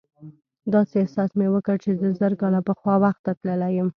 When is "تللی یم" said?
3.41-3.89